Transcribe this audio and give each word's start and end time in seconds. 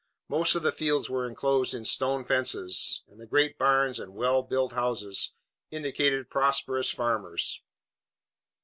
Most 0.29 0.55
of 0.55 0.63
the 0.63 0.71
fields 0.71 1.11
were 1.11 1.27
enclosed 1.27 1.75
in 1.75 1.85
stone 1.85 2.25
fences, 2.25 3.03
and 3.07 3.19
the 3.21 3.27
great 3.27 3.59
barns 3.59 3.99
and 3.99 4.15
well 4.15 4.41
built 4.41 4.73
houses 4.73 5.33
indicated 5.69 6.27
prosperous 6.27 6.89
farmers. 6.89 7.61